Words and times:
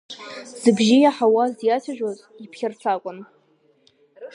Зыбжьы 0.61 0.97
иаҳауаз 0.99 1.53
иацәажәоз, 1.67 2.17
иԥхьарцакәын. 2.43 3.19